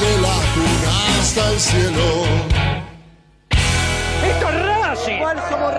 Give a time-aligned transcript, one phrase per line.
[0.00, 2.22] Desde la cuna hasta el cielo.
[3.50, 5.22] ¡Esto es Racing!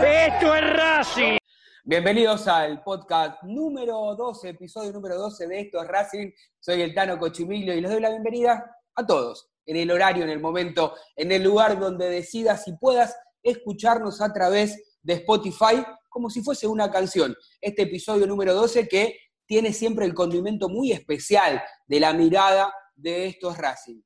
[0.03, 1.37] ¡Esto es Racing!
[1.85, 6.31] Bienvenidos al podcast número 12, episodio número 12 de Esto es Racing.
[6.59, 10.31] Soy el Tano Cochimilio y les doy la bienvenida a todos en el horario, en
[10.31, 16.29] el momento, en el lugar donde decidas y puedas escucharnos a través de Spotify como
[16.29, 17.33] si fuese una canción.
[17.61, 23.27] Este episodio número 12 que tiene siempre el condimento muy especial de la mirada de
[23.27, 24.01] estos Racing.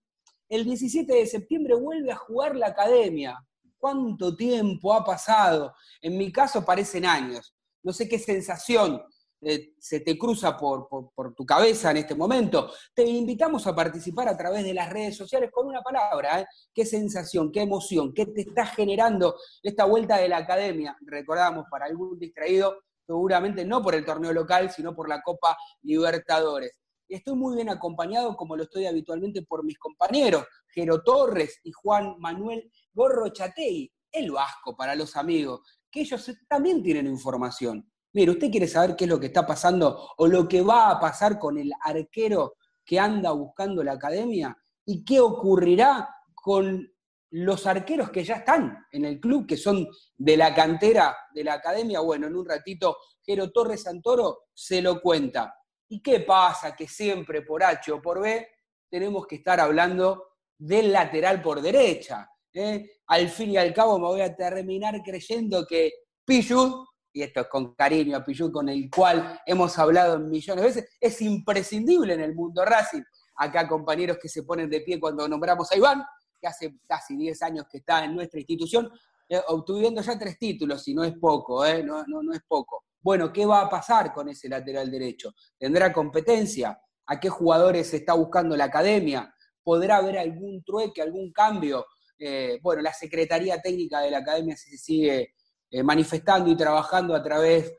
[0.54, 3.44] El 17 de septiembre vuelve a jugar la academia.
[3.76, 5.74] ¿Cuánto tiempo ha pasado?
[6.00, 7.56] En mi caso parecen años.
[7.82, 9.02] No sé qué sensación
[9.42, 10.88] eh, se te cruza por,
[11.36, 15.50] tu cabeza en este momento, te invitamos a participar a través de las redes sociales
[15.52, 16.42] con una palabra.
[16.42, 16.46] ¿eh?
[16.72, 20.96] ¿Qué sensación, qué emoción, qué te está generando esta vuelta de la academia?
[21.02, 22.78] Recordamos, para algún distraído,
[23.08, 26.83] seguramente no por el torneo local, sino por la Copa Libertadores.
[27.14, 32.16] Estoy muy bien acompañado, como lo estoy habitualmente, por mis compañeros, Jero Torres y Juan
[32.18, 37.88] Manuel Gorrochatei, el vasco para los amigos, que ellos también tienen información.
[38.14, 41.00] Mire, ¿usted quiere saber qué es lo que está pasando o lo que va a
[41.00, 44.58] pasar con el arquero que anda buscando la academia?
[44.84, 46.92] ¿Y qué ocurrirá con
[47.30, 49.88] los arqueros que ya están en el club, que son
[50.18, 52.00] de la cantera de la academia?
[52.00, 55.54] Bueno, en un ratito Jero Torres Santoro se lo cuenta.
[55.94, 56.76] ¿Y qué pasa?
[56.76, 58.48] Que siempre por H o por B
[58.90, 62.28] tenemos que estar hablando del lateral por derecha.
[62.52, 62.98] ¿eh?
[63.06, 65.92] Al fin y al cabo me voy a terminar creyendo que
[66.26, 66.84] Pichu
[67.14, 70.98] y esto es con cariño a Pichu, con el cual hemos hablado millones de veces,
[71.00, 73.04] es imprescindible en el mundo Racing.
[73.36, 76.04] Acá compañeros que se ponen de pie cuando nombramos a Iván,
[76.42, 78.90] que hace casi 10 años que está en nuestra institución,
[79.30, 82.02] eh, obtuviendo ya tres títulos, y no es poco, eh, no,
[82.34, 82.84] es poco.
[83.04, 85.34] Bueno, ¿qué va a pasar con ese lateral derecho?
[85.60, 86.80] ¿Tendrá competencia?
[87.06, 89.36] ¿A qué jugadores está buscando la academia?
[89.62, 91.86] ¿Podrá haber algún trueque, algún cambio?
[92.18, 95.34] Eh, bueno, la Secretaría Técnica de la Academia se sigue
[95.70, 97.74] eh, manifestando y trabajando a través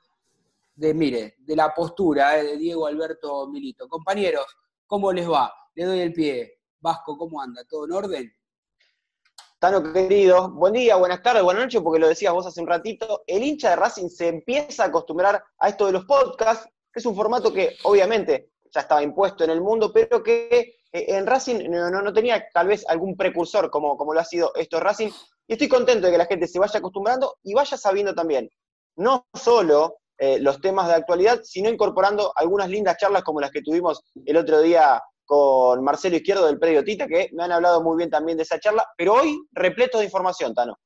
[0.74, 3.88] de, mire, de la postura eh, de Diego Alberto Milito.
[3.88, 4.44] Compañeros,
[4.86, 5.50] ¿cómo les va?
[5.74, 6.60] Le doy el pie.
[6.80, 7.64] Vasco, ¿cómo anda?
[7.66, 8.32] ¿Todo en orden?
[9.64, 13.22] Tano querido, buen día, buenas tardes, buenas noches, porque lo decías vos hace un ratito,
[13.26, 17.06] el hincha de Racing se empieza a acostumbrar a esto de los podcasts, que es
[17.06, 20.58] un formato que obviamente ya estaba impuesto en el mundo, pero que
[20.92, 24.80] eh, en Racing no, tenía tal vez algún precursor como, como lo ha sido esto
[24.80, 25.08] Racing,
[25.46, 28.50] Y estoy contento de que la gente se vaya acostumbrando y vaya sabiendo también,
[28.96, 33.62] no solo eh, los temas de actualidad, sino incorporando algunas lindas charlas como las que
[33.62, 37.96] tuvimos el otro día con Marcelo Izquierdo del Predio Tita, que me han hablado muy
[37.96, 40.78] bien también de esa charla, pero hoy repleto de información, Tano.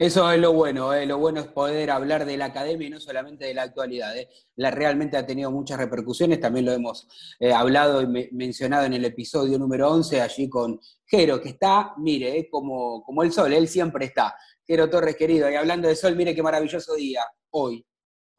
[0.00, 1.04] Eso es lo bueno, ¿eh?
[1.04, 4.16] lo bueno es poder hablar de la academia y no solamente de la actualidad.
[4.16, 4.30] ¿eh?
[4.56, 7.06] La realmente ha tenido muchas repercusiones, también lo hemos
[7.38, 12.48] eh, hablado y mencionado en el episodio número 11, allí con Jero, que está, mire,
[12.50, 14.34] como, como el sol, él siempre está.
[14.66, 17.84] Jero Torres, querido, y hablando de sol, mire qué maravilloso día hoy.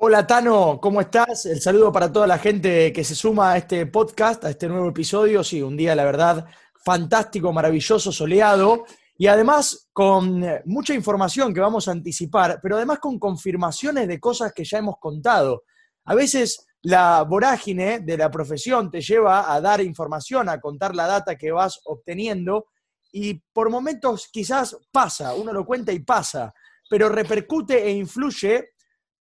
[0.04, 1.46] Hola Tano, ¿cómo estás?
[1.46, 4.90] El saludo para toda la gente que se suma a este podcast, a este nuevo
[4.90, 5.44] episodio.
[5.44, 6.48] Sí, un día, la verdad,
[6.84, 8.86] fantástico, maravilloso, soleado.
[9.16, 14.54] Y además con mucha información que vamos a anticipar, pero además con confirmaciones de cosas
[14.54, 15.66] que ya hemos contado.
[16.06, 21.06] A veces la vorágine de la profesión te lleva a dar información, a contar la
[21.06, 22.70] data que vas obteniendo
[23.12, 26.52] y por momentos quizás pasa, uno lo cuenta y pasa,
[26.90, 28.71] pero repercute e influye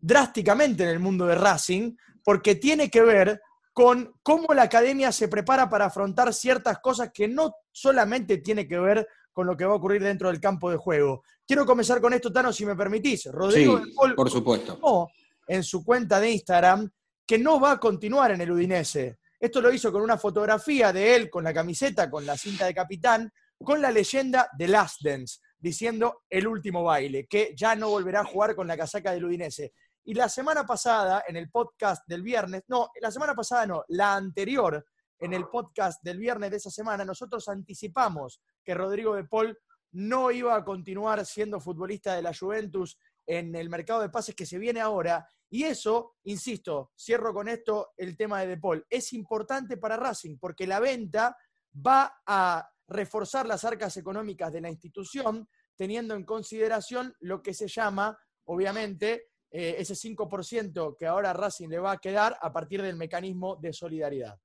[0.06, 3.42] drásticamente en el mundo de Racing porque tiene que ver
[3.74, 8.78] con cómo la academia se prepara para afrontar ciertas cosas que no solamente tiene que
[8.78, 11.24] ver con lo que va a ocurrir dentro del campo de juego.
[11.46, 13.26] Quiero comenzar con esto, Tano, si me permitís.
[13.26, 15.10] Rodrigo sí, por supuesto.
[15.48, 16.90] en su cuenta de Instagram
[17.26, 19.18] que no va a continuar en el Udinese.
[19.40, 22.76] Esto lo hizo con una fotografía de él con la camiseta, con la cinta de
[22.76, 28.22] capitán, con la leyenda de Last Dance, diciendo el último baile, que ya no volverá
[28.22, 29.74] a jugar con la casaca del Udinese.
[30.08, 34.16] Y la semana pasada, en el podcast del viernes, no, la semana pasada no, la
[34.16, 34.86] anterior,
[35.18, 39.58] en el podcast del viernes de esa semana, nosotros anticipamos que Rodrigo de Paul
[39.94, 44.46] no iba a continuar siendo futbolista de la Juventus en el mercado de pases que
[44.46, 45.28] se viene ahora.
[45.50, 50.38] Y eso, insisto, cierro con esto el tema de De Paul, es importante para Racing
[50.38, 51.36] porque la venta
[51.76, 57.68] va a reforzar las arcas económicas de la institución, teniendo en consideración lo que se
[57.68, 62.98] llama, obviamente, eh, ese 5% que ahora Racing le va a quedar a partir del
[62.98, 64.38] mecanismo de solidaridad.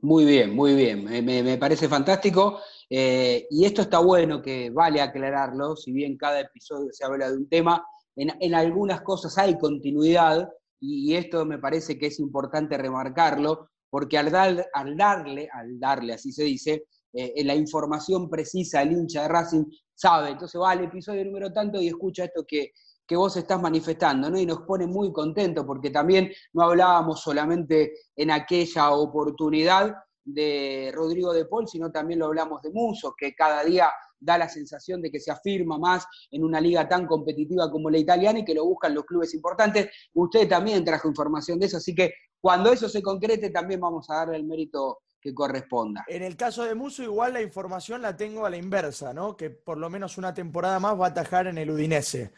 [0.00, 1.04] Muy bien, muy bien.
[1.24, 2.60] Me, parece fantástico.
[2.90, 7.38] Eh, y esto está bueno que vale aclararlo, si bien cada episodio se habla de
[7.38, 7.82] un tema,
[8.14, 14.66] en, algunas cosas hay continuidad y, esto me parece que es importante remarcarlo, porque al,
[14.74, 16.84] al darle, al darle, así se dice,
[17.14, 19.64] eh, la información precisa al hincha de Racing
[19.94, 22.72] sabe, entonces va al episodio número tanto y escucha esto que,
[23.12, 24.38] que vos estás manifestando, ¿no?
[24.38, 29.94] Y nos pone muy contentos porque también no hablábamos solamente en aquella oportunidad
[30.24, 34.48] de Rodrigo de Paul, sino también lo hablamos de Muso, que cada día da la
[34.48, 38.46] sensación de que se afirma más en una liga tan competitiva como la italiana y
[38.46, 39.90] que lo buscan los clubes importantes.
[40.14, 44.14] Usted también trajo información de eso, así que cuando eso se concrete también vamos a
[44.14, 46.04] darle el mérito que corresponda.
[46.08, 49.36] En el caso de Muso, igual la información la tengo a la inversa, ¿no?
[49.36, 52.32] Que por lo menos una temporada más va a atajar en el Udinese.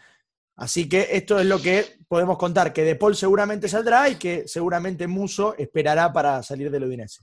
[0.57, 4.47] Así que esto es lo que podemos contar, que De Paul seguramente saldrá y que
[4.47, 7.23] seguramente Muso esperará para salir del Udinese.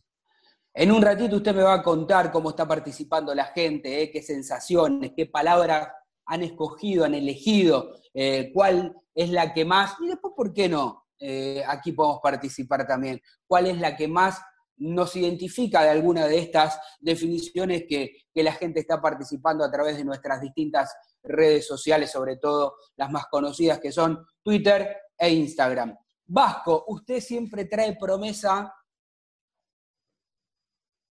[0.74, 4.22] En un ratito usted me va a contar cómo está participando la gente, eh, qué
[4.22, 5.89] sensaciones, qué palabras
[6.25, 11.07] han escogido, han elegido, eh, cuál es la que más, y después, ¿por qué no?
[11.19, 14.42] Eh, aquí podemos participar también, cuál es la que más
[14.77, 19.98] nos identifica de alguna de estas definiciones que, que la gente está participando a través
[19.98, 20.92] de nuestras distintas
[21.23, 25.98] redes sociales, sobre todo las más conocidas que son Twitter e Instagram.
[26.25, 28.74] Vasco, usted siempre trae promesa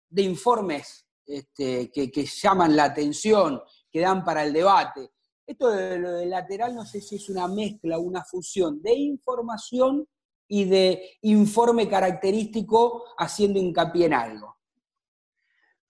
[0.09, 5.11] de informes este, que, llaman la atención, que dan para el debate.
[5.45, 10.07] Esto de lo de lateral no sé si es una mezcla, una fusión de información
[10.47, 14.57] y de informe característico haciendo hincapié en algo.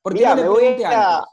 [0.02, 1.24] Porque me voy a,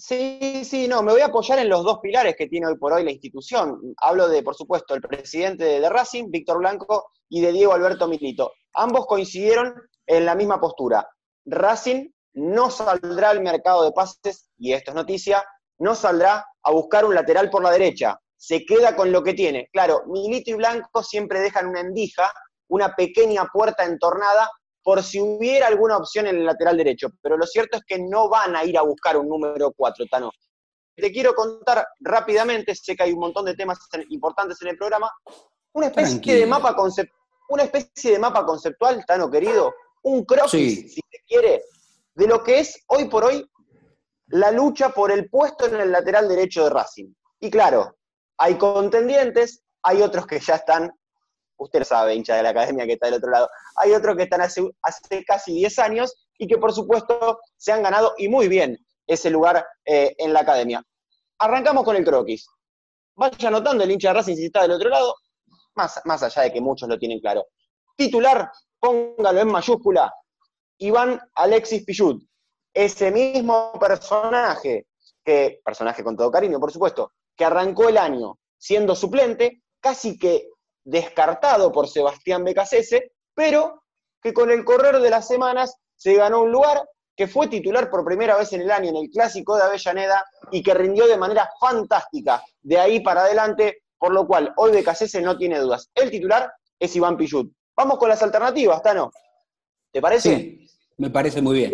[0.00, 2.92] Sí, sí, no, me voy a apoyar en los dos pilares que tiene hoy por
[2.92, 3.94] hoy la institución.
[3.96, 8.52] Hablo de, por supuesto, el presidente de Racing, Víctor Blanco, y de Diego Alberto Milito.
[8.74, 9.74] Ambos coincidieron
[10.06, 11.08] en la misma postura.
[11.46, 15.44] Racing no saldrá al mercado de pases, y esto es noticia,
[15.78, 18.20] no saldrá a buscar un lateral por la derecha.
[18.36, 19.68] Se queda con lo que tiene.
[19.72, 22.32] Claro, Milito y Blanco siempre dejan una endija,
[22.68, 24.48] una pequeña puerta entornada
[24.88, 28.30] por si hubiera alguna opción en el lateral derecho, pero lo cierto es que no
[28.30, 30.32] van a ir a buscar un número 4, Tano.
[30.96, 33.78] Te quiero contar rápidamente, sé que hay un montón de temas
[34.08, 35.12] importantes en el programa,
[35.74, 36.74] una especie de mapa
[37.50, 41.64] una especie de mapa conceptual, Tano querido, un croquis, si se quiere,
[42.14, 43.46] de lo que es hoy por hoy
[44.28, 47.12] la lucha por el puesto en el lateral derecho de Racing.
[47.40, 47.94] Y claro,
[48.38, 50.90] hay contendientes, hay otros que ya están
[51.58, 53.48] usted sabe, hincha de la academia que está del otro lado.
[53.76, 54.62] Hay otros que están hace,
[55.26, 59.66] casi 10 años y que por supuesto se han ganado y muy bien ese lugar
[59.84, 60.82] eh, en la academia.
[61.38, 62.48] Arrancamos con el croquis.
[63.16, 65.14] Vaya notando el hincha de Racing si está del otro lado,
[65.74, 67.46] más, más allá de que muchos lo tienen claro.
[67.96, 70.12] Titular, póngalo en mayúscula,
[70.78, 72.22] Iván Alexis Pichut.
[72.72, 74.86] Ese mismo personaje,
[75.24, 80.48] que, personaje con todo cariño, por supuesto, que arrancó el año siendo suplente, casi que
[80.88, 83.84] descartado por Sebastián Becasese, pero
[84.22, 86.82] que con el correr de las semanas se ganó un lugar,
[87.14, 90.62] que fue titular por primera vez en el año en el clásico de Avellaneda y
[90.62, 95.36] que rindió de manera fantástica de ahí para adelante, por lo cual hoy Becasese no
[95.36, 95.90] tiene dudas.
[95.94, 97.52] El titular es Iván Pichut.
[97.76, 99.10] Vamos con las alternativas, Tano.
[99.92, 100.36] ¿Te parece?
[100.36, 101.72] Sí, me parece muy bien.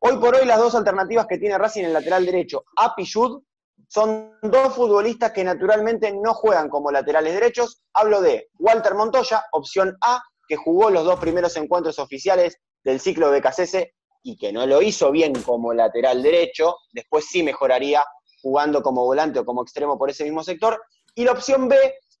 [0.00, 3.44] Hoy por hoy las dos alternativas que tiene Racing en el lateral derecho a Pichut
[3.88, 7.82] son dos futbolistas que naturalmente no juegan como laterales derechos.
[7.94, 13.30] Hablo de Walter Montoya, opción A, que jugó los dos primeros encuentros oficiales del ciclo
[13.30, 13.76] de BKCS
[14.22, 18.04] y que no lo hizo bien como lateral derecho, después sí mejoraría
[18.42, 20.80] jugando como volante o como extremo por ese mismo sector.
[21.14, 21.76] Y la opción B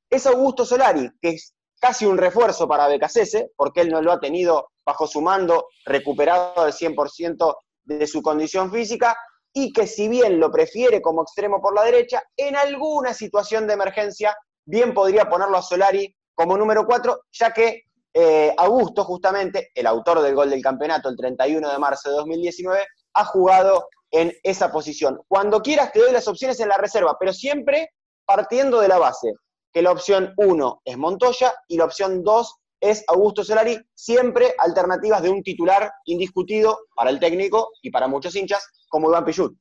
[0.08, 4.20] es Augusto Solari, que es casi un refuerzo para BKCS, porque él no lo ha
[4.20, 9.16] tenido bajo su mando, recuperado al 100% de su condición física,
[9.52, 13.74] y que si bien lo prefiere como extremo por la derecha, en alguna situación de
[13.74, 19.86] emergencia bien podría ponerlo a Solari como número 4, ya que eh, Augusto, justamente, el
[19.86, 24.70] autor del gol del campeonato el 31 de marzo de 2019, ha jugado en esa
[24.70, 25.20] posición.
[25.28, 27.90] Cuando quieras te doy las opciones en la reserva, pero siempre
[28.24, 29.32] partiendo de la base,
[29.72, 35.22] que la opción 1 es Montoya y la opción 2 es Augusto Solari, siempre alternativas
[35.22, 39.56] de un titular indiscutido para el técnico y para muchos hinchas, como Iván Pichut.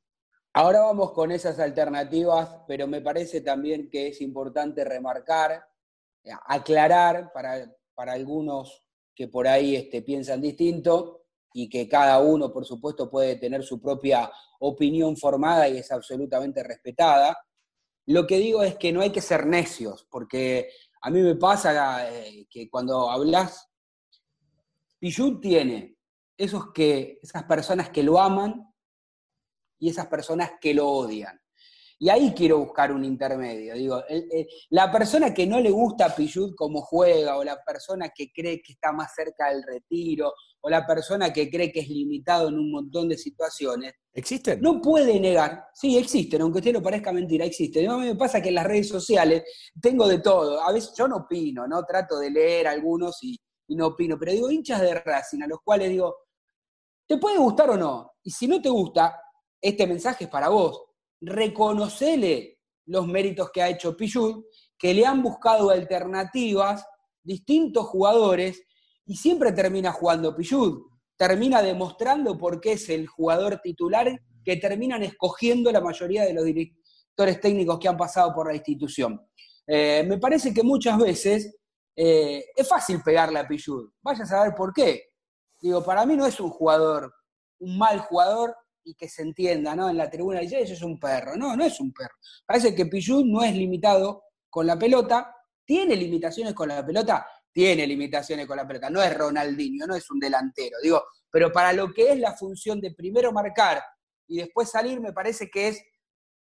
[0.53, 5.63] Ahora vamos con esas alternativas, pero me parece también que es importante remarcar,
[6.23, 8.83] eh, aclarar para, para algunos
[9.15, 13.81] que por ahí este, piensan distinto y que cada uno, por supuesto, puede tener su
[13.81, 17.35] propia opinión formada y es absolutamente respetada.
[18.05, 20.69] Lo que digo es que no hay que ser necios, porque
[21.07, 23.71] a mí me pasa eh, que cuando hablas,
[24.99, 25.95] Pichut tiene
[26.35, 28.61] esos que, esas personas que lo aman
[29.79, 31.39] y esas personas que lo odian.
[31.99, 33.73] Y ahí quiero buscar un intermedio.
[33.73, 34.03] Digo,
[34.69, 38.61] la persona que no le gusta a Pichut como juega, o la persona que cree
[38.61, 42.59] que está más cerca del retiro, o la persona que cree que es limitado en
[42.59, 43.93] un montón de situaciones.
[44.13, 44.61] ¿Existen?
[44.61, 45.65] No puede negar.
[45.73, 47.89] Sí, existen, aunque usted no parezca mentira, existen.
[47.89, 49.43] A mí me pasa que en las redes sociales
[49.81, 50.61] tengo de todo.
[50.61, 51.83] A veces yo no opino, ¿no?
[51.83, 53.35] Trato de leer algunos y,
[53.67, 54.19] y no opino.
[54.19, 56.15] Pero digo, hinchas de Racing, a los cuales digo,
[57.07, 58.11] ¿te puede gustar o no?
[58.21, 59.19] Y si no te gusta,
[59.59, 60.86] este mensaje es para vos.
[61.21, 64.45] Reconocele los méritos que ha hecho Pichut,
[64.77, 66.85] que le han buscado alternativas,
[67.23, 68.63] distintos jugadores,
[69.05, 70.83] y siempre termina jugando Pichut.
[71.17, 76.45] Termina demostrando por qué es el jugador titular que terminan escogiendo la mayoría de los
[76.45, 79.19] directores técnicos que han pasado por la institución.
[79.65, 81.57] Eh, me parece que muchas veces
[81.95, 83.91] eh, es fácil pegarle a Pichut.
[84.01, 85.09] Vaya a saber por qué.
[85.59, 87.11] Digo, para mí no es un jugador,
[87.59, 88.55] un mal jugador,
[88.87, 89.89] y que se entienda, ¿no?
[89.89, 91.35] En la tribuna dice, eso es un perro.
[91.35, 92.15] No, no es un perro.
[92.45, 97.85] Parece que Pichut no es limitado con la pelota, tiene limitaciones con la pelota, tiene
[97.85, 98.89] limitaciones con la pelota.
[98.89, 100.77] No es Ronaldinho, no es un delantero.
[100.81, 103.83] Digo, pero para lo que es la función de primero marcar
[104.25, 105.83] y después salir, me parece que es,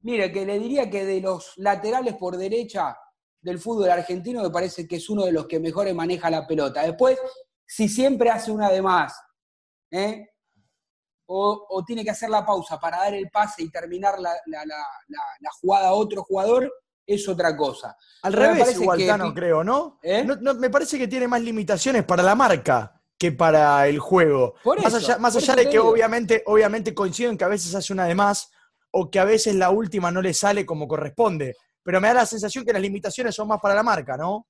[0.00, 2.96] mire, que le diría que de los laterales por derecha
[3.42, 6.82] del fútbol argentino, me parece que es uno de los que mejores maneja la pelota.
[6.82, 7.18] Después,
[7.66, 9.14] si siempre hace una de más,
[9.90, 10.30] ¿eh?
[11.32, 14.34] O, tiene que hacer la pausa para dar el pase y terminar la,
[15.60, 16.72] jugada a otro jugador,
[17.06, 17.96] es otra cosa.
[18.22, 19.62] Al revés, igual, que, creo,
[20.02, 20.24] ¿Eh?
[20.24, 20.54] ¿no?
[20.54, 24.54] Me parece que tiene más limitaciones para la marca que para el juego.
[24.82, 28.06] más allá, más allá de que obviamente, obviamente coincido en que a veces hace una
[28.06, 28.50] de más
[28.90, 31.54] o que a veces la última no le sale como corresponde.
[31.82, 34.48] Pero me da la sensación que las limitaciones son más para la marca, ¿no?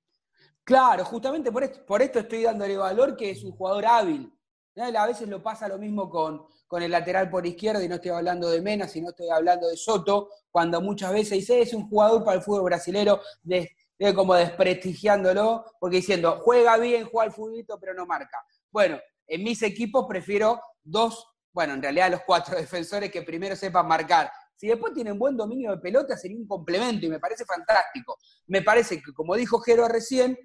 [0.65, 4.33] Claro, justamente por esto, por esto estoy dándole valor que es un jugador hábil.
[4.81, 8.13] A veces lo pasa lo mismo con, con el lateral por izquierda, y no estoy
[8.13, 12.25] hablando de Mena, sino estoy hablando de Soto, cuando muchas veces dice, es un jugador
[12.25, 13.71] para el fútbol brasilero, de,
[14.15, 18.39] como desprestigiándolo, porque diciendo, juega bien, juega al fútbol, pero no marca.
[18.71, 23.87] Bueno, en mis equipos prefiero dos, bueno, en realidad los cuatro defensores que primero sepan
[23.87, 24.31] marcar.
[24.57, 28.19] Si después tienen buen dominio de pelota, sería un complemento y me parece fantástico.
[28.47, 30.39] Me parece que, como dijo Jero recién,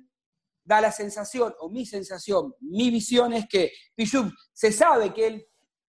[0.65, 5.47] da la sensación, o mi sensación, mi visión es que Pichut se sabe que él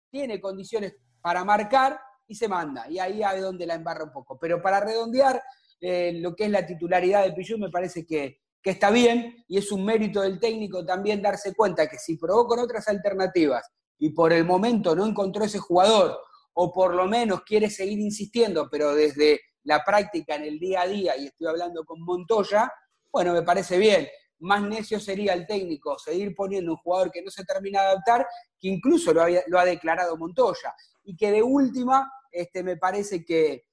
[0.09, 2.89] tiene condiciones para marcar y se manda.
[2.89, 4.37] Y ahí es donde la embarra un poco.
[4.39, 5.41] Pero para redondear
[5.79, 9.71] eh, lo que es la titularidad de Pichut, me parece que, está bien y es
[9.71, 13.63] un mérito del técnico también darse cuenta que si probó con otras alternativas
[13.99, 16.17] y por el momento no encontró ese jugador
[16.53, 20.87] o por lo menos quiere seguir insistiendo, pero desde la práctica en el día a
[20.87, 22.71] día, y estoy hablando con Montoya,
[23.11, 24.07] bueno, me parece bien.
[24.39, 28.27] Más necio sería el técnico seguir poniendo un jugador que no se termina de adaptar,
[28.59, 30.73] que incluso lo, ha declarado Montoya,
[31.03, 33.65] y que de última este, me parece que,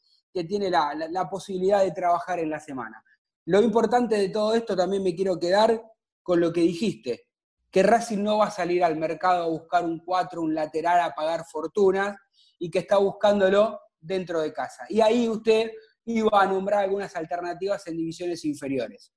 [0.48, 3.04] tiene la posibilidad de trabajar en la semana.
[3.44, 5.82] Lo importante de todo esto también me quiero quedar
[6.22, 7.26] con lo que dijiste,
[7.70, 11.14] que Racing no va a salir al mercado a buscar un 4, un lateral, a
[11.14, 12.16] pagar fortunas,
[12.58, 14.84] y que está buscándolo dentro de casa.
[14.88, 15.72] Y ahí usted
[16.04, 19.12] iba a nombrar algunas alternativas en divisiones inferiores.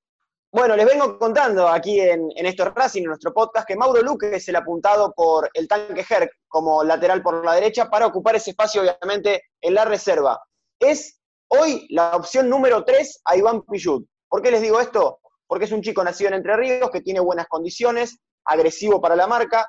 [0.52, 4.36] Bueno, les vengo contando aquí en, en Esto Racing, en nuestro podcast, que Mauro Luque
[4.36, 8.50] es el apuntado por el tanque Herc como lateral por la derecha para ocupar ese
[8.50, 10.40] espacio, obviamente, en la reserva.
[10.78, 14.06] Es hoy la opción número 3 a Iván Pichut.
[14.28, 15.18] ¿Por qué les digo esto?
[15.46, 19.26] Porque es un chico nacido en Entre Ríos, que tiene buenas condiciones, agresivo para la
[19.26, 19.66] marca,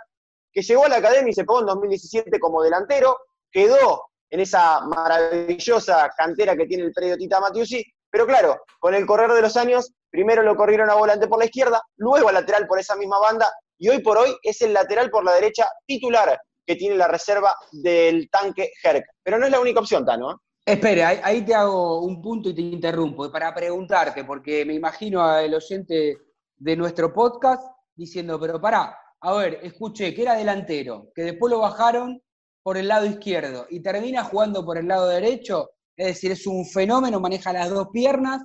[0.51, 3.17] que llegó a la academia y se pegó en 2017 como delantero,
[3.51, 9.05] quedó en esa maravillosa cantera que tiene el predio Tita Matiusi, pero claro, con el
[9.05, 12.65] correr de los años, primero lo corrieron a volante por la izquierda, luego a lateral
[12.65, 13.47] por esa misma banda,
[13.77, 17.55] y hoy por hoy es el lateral por la derecha titular que tiene la reserva
[17.71, 19.05] del tanque Herc.
[19.21, 20.31] Pero no es la única opción, Tano.
[20.31, 20.35] ¿eh?
[20.65, 25.53] Espera, ahí te hago un punto y te interrumpo para preguntarte, porque me imagino al
[25.53, 26.17] oyente
[26.55, 27.61] de nuestro podcast
[27.93, 32.19] diciendo, pero pará, a ver, escuché que era delantero, que después lo bajaron
[32.63, 36.65] por el lado izquierdo y termina jugando por el lado derecho, es decir, es un
[36.65, 38.41] fenómeno, maneja las dos piernas,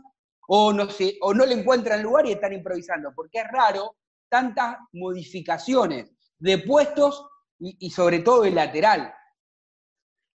[0.54, 3.96] o no, sé, o no le encuentran lugar y están improvisando, porque es raro
[4.28, 7.26] tantas modificaciones de puestos
[7.58, 9.14] y, sobre todo el lateral.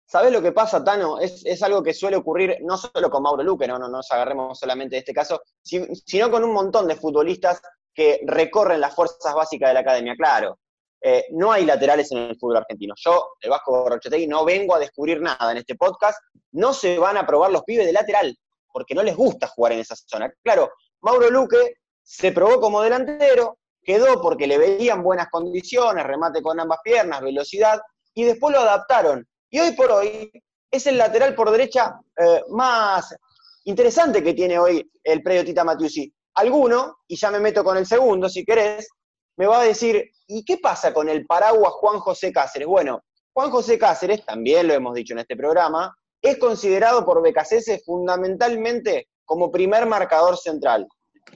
[0.06, 1.20] ¿Sabes lo que pasa, Tano?
[1.20, 4.96] Es, algo que suele ocurrir no solo con Mauro Luque, no, no, nos agarremos solamente
[4.96, 7.62] de este caso, sino con un montón de futbolistas
[7.94, 10.16] que recorren las fuerzas básicas de la academia.
[10.16, 10.58] Claro,
[11.00, 12.94] eh, no hay laterales en el fútbol argentino.
[12.96, 16.18] Yo, el Vasco Borrochetegui, no vengo a descubrir nada en este podcast.
[16.50, 18.36] No se van a probar los pibes de lateral,
[18.78, 20.32] porque no les gusta jugar en esa zona.
[20.44, 20.70] Claro,
[21.00, 26.78] Mauro Luque se probó como delantero, quedó porque le veían buenas condiciones, remate con ambas
[26.84, 27.80] piernas, velocidad,
[28.14, 29.26] y después lo adaptaron.
[29.50, 30.30] Y hoy por hoy
[30.70, 33.16] es el lateral por derecha eh, más
[33.64, 36.12] interesante que tiene hoy el predio Tita Matiusi.
[36.34, 38.88] Alguno, y ya me meto con el segundo si querés,
[39.36, 42.68] me va a decir, ¿y qué pasa con el paraguas Juan José Cáceres?
[42.68, 47.80] Bueno, Juan José Cáceres, también lo hemos dicho en este programa, es considerado por Becasese
[47.84, 50.88] fundamentalmente como primer marcador central.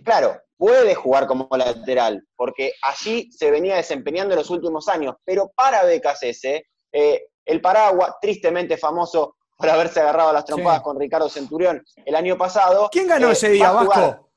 [0.04, 5.52] Claro, puede jugar como lateral, porque allí se venía desempeñando en los últimos años, pero
[5.54, 11.28] para Becasese, eh, el paraguas, tristemente famoso por haberse agarrado a las trompadas con Ricardo
[11.28, 12.88] Centurión el año pasado.
[12.90, 14.30] ¿Quién ganó eh, ese día, Vasco?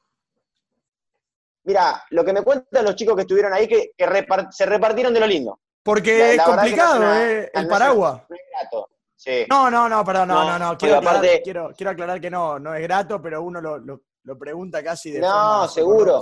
[1.64, 3.92] Mira, lo que me cuentan los chicos que estuvieron ahí, que,
[4.52, 5.60] se repartieron de lo lindo.
[5.82, 7.50] Porque es complicado, ¿eh?
[7.54, 8.22] El paraguas.
[8.30, 8.42] No, es
[9.50, 10.78] no, no, no, perdón, no, no, no.
[10.78, 10.98] Quiero,
[11.90, 16.22] aclarar, que no, no es grato, pero uno lo, pregunta casi de No, seguro.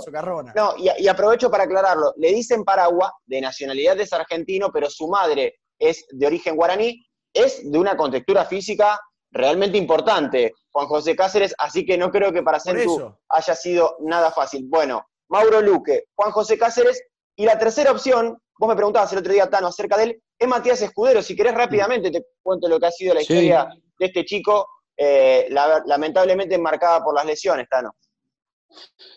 [0.54, 2.12] No, y, y, aprovecho para aclararlo.
[2.16, 7.70] Le dicen paraguas, de nacionalidad es argentino, pero su madre es de origen guaraní, es
[7.70, 8.98] de una contextura física
[9.34, 14.30] realmente importante, Juan José Cáceres, así que no creo que para Centu haya sido nada
[14.30, 14.66] fácil.
[14.68, 17.02] Bueno, Mauro Luque, Juan José Cáceres.
[17.36, 20.48] Y la tercera opción, vos me preguntabas el otro día, Tano, acerca de él, es
[20.48, 21.22] Matías Escudero.
[21.22, 23.68] Si querés rápidamente te cuento lo que ha sido la historia
[23.98, 27.94] de este chico, eh, lamentablemente marcada por las lesiones, Tano.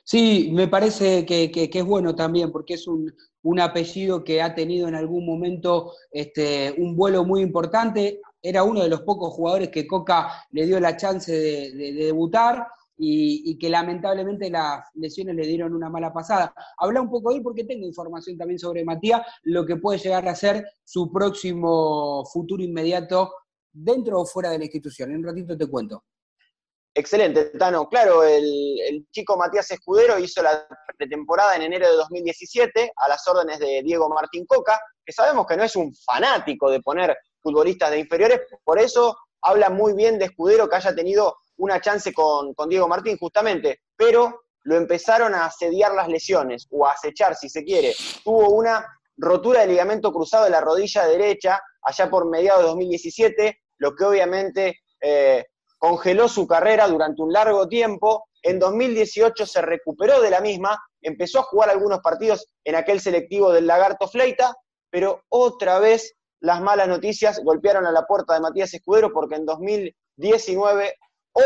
[0.03, 3.13] Sí, me parece que, es bueno también, porque es un,
[3.59, 8.19] apellido que ha tenido en algún momento este, un vuelo muy importante.
[8.41, 13.57] Era uno de los pocos jugadores que Coca le dio la chance de debutar y,
[13.59, 16.53] que lamentablemente las lesiones le dieron una mala pasada.
[16.77, 20.27] Habla un poco de él porque tengo información también sobre Matías, lo que puede llegar
[20.27, 23.31] a ser su próximo futuro inmediato
[23.71, 25.11] dentro o fuera de la institución.
[25.11, 26.03] En un ratito te cuento.
[26.97, 27.87] Excelente, Tano.
[27.87, 33.59] Claro, el, chico Matías Escudero hizo la pretemporada en enero de 2017 a las órdenes
[33.59, 37.99] de Diego Martín Coca, que sabemos que no es un fanático de poner futbolistas de
[37.99, 42.87] inferiores, por eso habla muy bien de Escudero que haya tenido una chance con, Diego
[42.87, 47.95] Martín, justamente, pero lo empezaron a asediar las lesiones, o a acechar, si se quiere.
[48.23, 53.59] Tuvo una rotura de ligamento cruzado de la rodilla derecha allá por mediados de 2017,
[53.77, 55.45] lo que obviamente eh,
[55.77, 58.27] congeló su carrera durante un largo tiempo.
[58.43, 63.51] En 2018 se recuperó de la misma, empezó a jugar algunos partidos en aquel selectivo
[63.51, 64.55] del Lagarto Fleita,
[64.89, 69.45] pero otra vez las malas noticias golpearon a la puerta de Matías Escudero porque en
[69.45, 70.95] 2019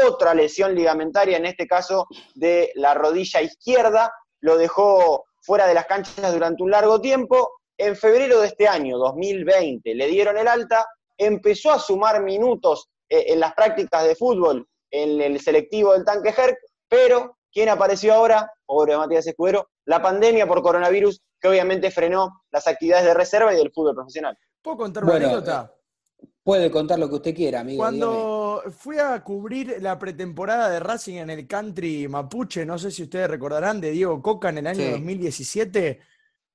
[0.05, 5.85] otra lesión ligamentaria, en este caso de la rodilla izquierda, lo dejó fuera de las
[5.85, 7.59] canchas durante un largo tiempo.
[7.77, 10.85] En febrero de este año, 2020, le dieron el alta.
[11.17, 16.33] empezó a sumar minutos eh, en las prácticas de fútbol en el selectivo del tanque
[16.35, 18.51] Herc, pero ¿quién apareció ahora?
[18.65, 23.57] Pobre Matías Escudero, la pandemia por coronavirus que obviamente frenó las actividades de reserva y
[23.57, 24.37] del fútbol profesional.
[24.61, 25.73] ¿Puedo contar una anécdota?
[26.21, 27.81] Eh, puede contar lo que usted quiera, amigo.
[27.81, 33.03] Cuando fui a cubrir la pretemporada de Racing en el country Mapuche, no sé si
[33.03, 35.99] ustedes recordarán, de Diego Coca en el año 2017,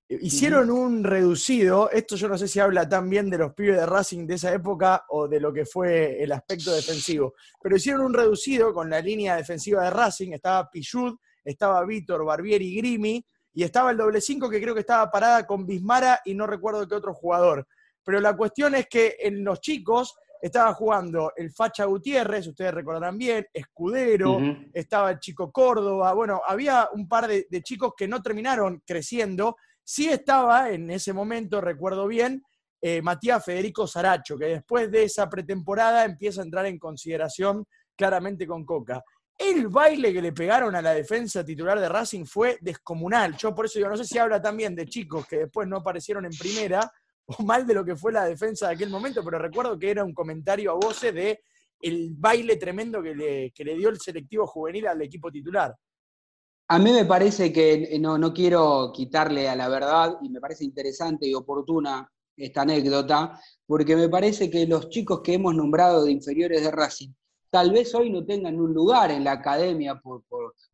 [0.08, 3.86] hicieron un reducido, esto yo no sé si habla tan bien de los pibes de
[3.86, 8.14] Racing de esa época o de lo que fue el aspecto defensivo, pero hicieron un
[8.14, 13.90] reducido con la línea defensiva de Racing, estaba Pichud, estaba Víctor, Barbieri, Grimi, y estaba
[13.90, 17.14] el doble cinco que creo que estaba parada con Bismara y no recuerdo qué otro
[17.14, 17.66] jugador.
[18.06, 23.18] Pero la cuestión es que en los chicos estaba jugando el Facha Gutiérrez, ustedes recordarán
[23.18, 24.38] bien, Escudero,
[24.72, 29.56] estaba el chico Córdoba, bueno, había un par de, chicos que no terminaron creciendo.
[29.82, 32.44] Sí estaba en ese momento, recuerdo bien,
[32.80, 37.66] eh, Matías Federico Saracho, que después de esa pretemporada empieza a entrar en consideración
[37.96, 39.02] claramente con Coca.
[39.36, 43.36] El baile que le pegaron a la defensa titular de Racing fue descomunal.
[43.36, 46.24] Yo por eso digo, no sé si habla también de chicos que después no aparecieron
[46.24, 46.88] en primera
[47.26, 50.04] o mal de lo que fue la defensa de aquel momento, pero recuerdo que era
[50.04, 51.40] un comentario a voces de
[51.80, 55.74] el baile tremendo que le, que le dio el selectivo juvenil al equipo titular.
[56.68, 60.40] A mí me parece que eh, no, no quiero quitarle a la verdad y me
[60.40, 66.04] parece interesante y oportuna esta anécdota, porque me parece que los chicos que hemos nombrado
[66.04, 67.12] de inferiores de Racing
[67.56, 69.98] tal vez hoy no tengan un lugar en la academia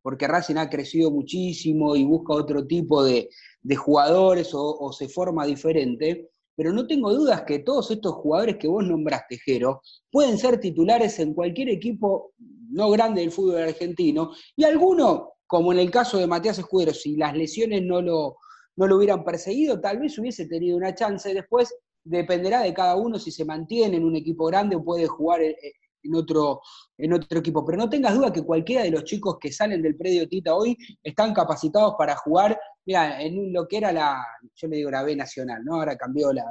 [0.03, 3.29] porque Racing ha crecido muchísimo y busca otro tipo de,
[3.77, 8.85] jugadores o, se forma diferente, pero no tengo dudas que todos estos jugadores que vos
[8.85, 12.33] nombraste, Jero, pueden ser titulares en cualquier equipo
[12.71, 17.17] no grande del fútbol argentino y alguno, como en el caso de Matías Escudero, si
[17.17, 18.37] las lesiones no lo,
[18.77, 23.19] no lo hubieran perseguido, tal vez hubiese tenido una chance después dependerá de cada uno
[23.19, 26.61] si se mantiene en un equipo grande o puede jugar en otro,
[26.99, 27.65] en otro equipo.
[27.65, 30.77] Pero no tengas duda que cualquiera de los chicos que salen del predio Tita hoy
[31.03, 35.17] están capacitados para jugar, mira, en lo que era la, yo le digo la B
[35.17, 35.77] Nacional, ¿no?
[35.77, 36.45] Ahora cambió la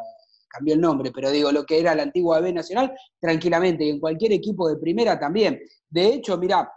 [0.48, 4.02] cambió el nombre, pero digo lo que era la antigua B Nacional, tranquilamente, y en
[4.02, 5.62] cualquier equipo de primera también.
[5.90, 6.70] De hecho, mira,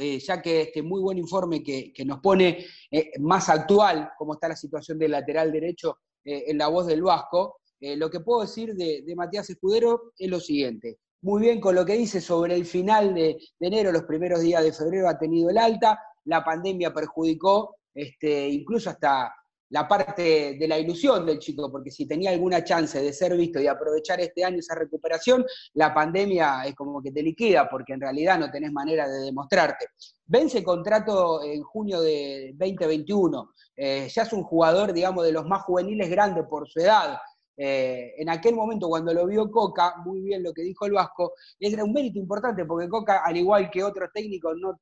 [0.00, 4.48] eh, ya que este muy buen informe que, nos pone eh, más actual cómo está
[4.48, 8.74] la situación del lateral derecho eh, en la voz del Vasco, lo que puedo decir
[8.74, 12.64] de, de Matías Escudero es lo siguiente muy bien con lo que dice sobre el
[12.64, 17.78] final de, enero, los primeros días de febrero ha tenido el alta, la pandemia perjudicó
[17.96, 19.32] este, incluso hasta
[19.70, 23.60] la parte de la ilusión del chico, porque si tenía alguna chance de ser visto
[23.60, 28.00] y aprovechar este año esa recuperación, la pandemia es como que te liquida, porque en
[28.00, 29.86] realidad no tenés manera de demostrarte.
[30.24, 35.62] Vence contrato en junio de 2021, eh, ya es un jugador, digamos, de los más
[35.62, 37.18] juveniles grandes por su edad,
[37.58, 41.32] eh, en aquel momento, cuando lo vio Coca, muy bien lo que dijo el Vasco,
[41.58, 44.78] era un mérito importante porque Coca, al igual que otros técnicos, no,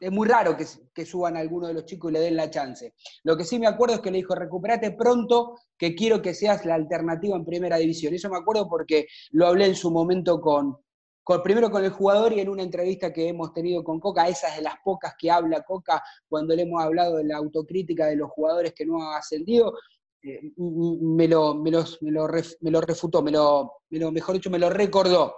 [0.00, 2.94] es muy raro que, suban a alguno de los chicos y le den la chance.
[3.24, 6.64] Lo que sí me acuerdo es que le dijo, recuperate pronto, que quiero que seas
[6.64, 8.14] la alternativa en primera división.
[8.14, 10.76] Eso me acuerdo porque lo hablé en su momento con,
[11.22, 14.56] con, primero con el jugador y en una entrevista que hemos tenido con Coca, esas
[14.56, 18.30] de las pocas que habla Coca cuando le hemos hablado de la autocrítica de los
[18.30, 19.74] jugadores que no ha ascendido,
[20.22, 25.36] eh, me, lo, me, me, lo refutó, me lo, mejor dicho, me lo recordó.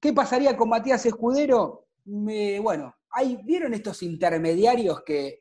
[0.00, 1.86] ¿Qué pasaría con Matías Escudero?
[2.04, 5.40] bueno, hay, ¿vieron estos intermediarios que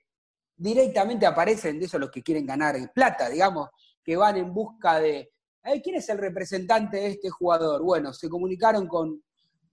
[0.56, 3.70] directamente aparecen de esos los que quieren ganar plata, digamos,
[4.04, 5.32] que van en busca de,
[5.84, 7.82] ¿quién es el representante de este jugador?
[7.84, 9.24] Bueno, se comunicaron con,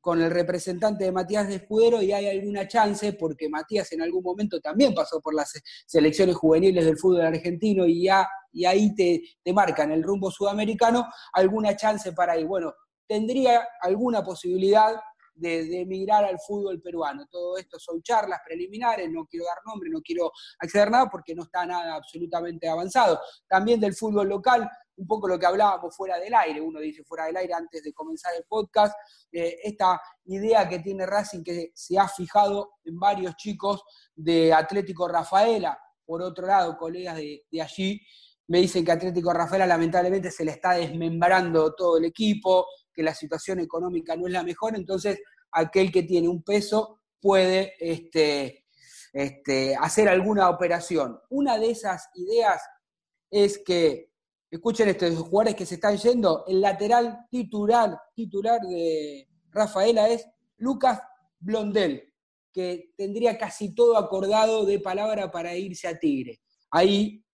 [0.00, 4.22] con el representante de Matías de Escudero y hay alguna chance, porque Matías en algún
[4.22, 5.52] momento también pasó por las
[5.86, 11.06] selecciones juveniles del fútbol argentino y, ya, y ahí te, te marcan el rumbo sudamericano,
[11.32, 12.46] alguna chance para ir.
[12.46, 12.72] Bueno,
[13.06, 14.94] tendría alguna posibilidad
[15.38, 17.26] de, emigrar al fútbol peruano.
[17.30, 21.44] Todo esto son charlas preliminares, no quiero dar nombre, no quiero acceder nada porque no
[21.44, 23.20] está nada absolutamente avanzado.
[23.48, 27.26] También del fútbol local, un poco lo que hablábamos fuera del aire, uno dice fuera
[27.26, 28.94] del aire antes de comenzar el podcast,
[29.32, 33.82] eh, esta idea que tiene Racing que se ha fijado en varios chicos
[34.14, 38.00] de Atlético Rafaela, por otro lado, colegas de, allí,
[38.46, 42.66] me dicen que Atlético Rafaela lamentablemente se le está desmembrando todo el equipo,
[42.98, 45.20] que la situación económica no es la mejor, entonces
[45.52, 48.66] aquel que tiene un peso puede este,
[49.12, 51.16] este, hacer alguna operación.
[51.30, 52.60] Una de esas ideas
[53.30, 54.10] es que
[54.50, 60.26] escuchen esto, los jugadores que se están yendo, el lateral titular, titular de Rafaela es
[60.56, 61.00] Lucas
[61.38, 62.02] Blondel,
[62.52, 66.40] que tendría casi todo acordado de palabra para irse a Tigre.
[66.72, 67.24] Ahí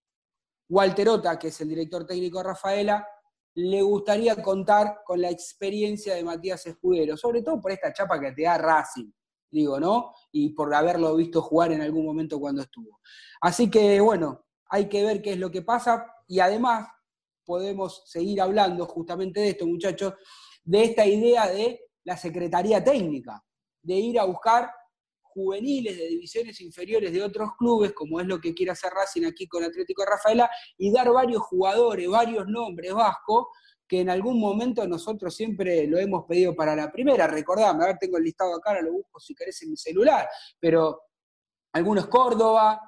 [0.69, 3.09] Walterota, que es el director técnico de Rafaela,
[3.55, 8.33] le gustaría contar con la experiencia de Matías Escudero, sobre todo por esta chapa que
[8.33, 9.11] te da Racing,
[9.51, 10.13] digo, ¿no?
[10.33, 13.01] Y por haberlo visto jugar en algún momento cuando estuvo.
[13.41, 16.89] Así que, bueno, hay que ver qué es lo que pasa y además
[17.45, 20.15] podemos seguir hablando justamente de esto, muchachos,
[20.65, 23.45] de esta idea de la Secretaría Técnica,
[23.83, 24.73] de ir a buscar
[25.35, 29.47] juveniles de divisiones inferiores de otros clubes, como es lo que quiere hacer Racing aquí
[29.49, 33.49] con Atlético Rafaela, y dar varios jugadores, varios nombres vascos,
[33.87, 37.27] que en algún momento nosotros siempre lo hemos pedido para la primera.
[37.27, 41.03] Recordame, a ver, tengo el listado acá, lo busco si querés en mi celular, pero
[41.73, 42.81] algunos Córdoba.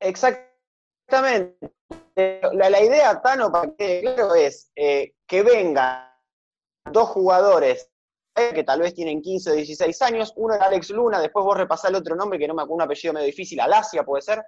[0.00, 1.72] Exactamente.
[2.16, 6.08] La, idea, Tano, para que claro, es eh, que vengan
[6.90, 7.91] dos jugadores
[8.34, 10.32] que tal vez tienen 15 o 16 años.
[10.36, 12.82] Uno era Alex Luna, después vos repasás el otro nombre que no me acuerdo, un
[12.82, 14.42] apellido medio difícil, Alasia, ¿puede ser?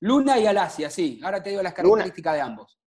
[0.00, 1.20] Luna y Alasia, sí.
[1.22, 2.78] Ahora te digo las características de ambos.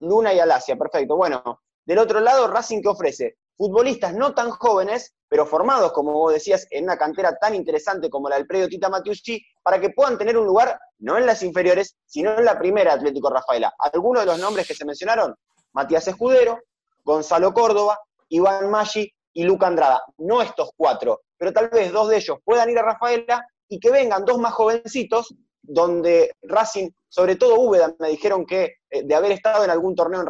[0.00, 1.16] Luna y Alasia, perfecto.
[1.16, 6.32] Bueno, del otro lado, Racing que ofrece futbolistas no tan jóvenes, pero formados, como vos
[6.32, 10.16] decías, en una cantera tan interesante como la del predio Tita Matiucci, para que puedan
[10.16, 13.74] tener un lugar no en las inferiores, sino en la primera Atlético Rafaela.
[13.78, 15.34] Algunos de los nombres que se mencionaron,
[15.72, 16.60] Matías Escudero,
[17.04, 20.02] Gonzalo Córdoba, Iván Maggi y Luca Andrada.
[20.16, 23.92] No estos cuatro, pero tal vez dos de ellos puedan ir a Rafaela y que
[23.92, 29.30] vengan dos más jovencitos, donde Racing, sobre todo Úbeda, me dijeron que eh, de haber
[29.30, 30.26] estado en algún torneo en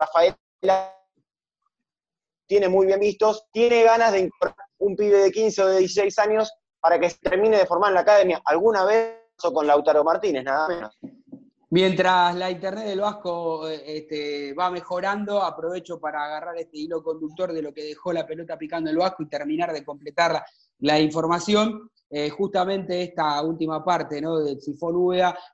[0.00, 0.92] Rafaela,
[2.48, 6.18] tiene muy bien vistos, tiene ganas de incorporar un pibe de 15 o de 16
[6.18, 10.02] años para que se termine de formar en la academia alguna vez o con Lautaro
[10.02, 10.98] Martínez, nada menos.
[11.70, 17.52] Mientras la internet del Vasco eh, este, va mejorando, aprovecho para agarrar este hilo conductor
[17.52, 20.42] de lo que dejó la pelota picando el Vasco y terminar de completar
[20.78, 21.90] la, información.
[22.08, 24.38] Eh, justamente esta última parte ¿no?
[24.38, 24.96] del Sifón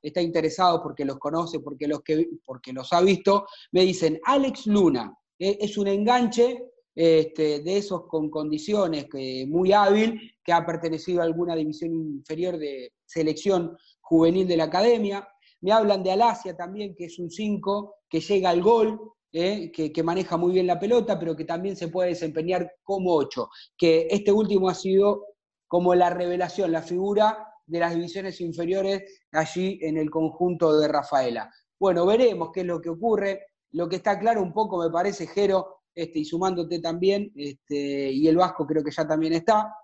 [0.00, 3.48] está interesado porque los conoce, porque los, que, porque los ha visto.
[3.72, 9.72] Me dicen, Alex Luna, eh, es un enganche este, de esos con condiciones que, muy
[9.72, 15.28] hábil, que ha pertenecido a alguna división inferior de selección juvenil de la academia
[15.64, 19.00] me hablan de Alasia también, que es un 5, que llega al gol,
[19.32, 23.48] eh, que, maneja muy bien la pelota, pero que también se puede desempeñar como 8.
[23.74, 25.24] Que este último ha sido
[25.66, 31.50] como la revelación, la figura de las divisiones inferiores allí en el conjunto de Rafaela.
[31.80, 33.46] Bueno, veremos qué es lo que ocurre.
[33.72, 38.28] Lo que está claro un poco, me parece, Jero, este, y sumándote también, este, y
[38.28, 39.74] el Vasco creo que ya también está,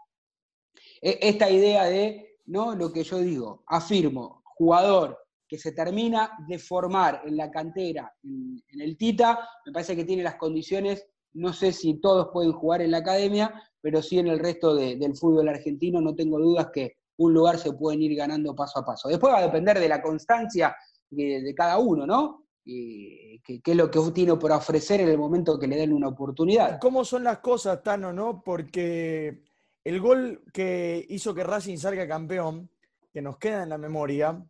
[1.01, 2.75] e, esta idea de, ¿no?
[2.75, 5.16] Lo que yo digo, afirmo, jugador
[5.51, 10.23] que se termina de formar en la cantera, en, el Tita, me parece que tiene
[10.23, 14.39] las condiciones, no sé si todos pueden jugar en la academia, pero sí en el
[14.39, 18.79] resto del fútbol argentino, no tengo dudas que un lugar se pueden ir ganando paso
[18.79, 19.09] a paso.
[19.09, 20.77] Después va a depender de la constancia
[21.11, 22.47] de, cada uno, ¿no?
[22.65, 26.79] qué es lo que tiene por ofrecer en el momento que le den una oportunidad.
[26.79, 28.41] ¿Cómo son las cosas, Tano, no?
[28.45, 29.43] Porque
[29.83, 32.71] el gol que hizo que Racing salga campeón,
[33.13, 34.41] que nos queda en la memoria,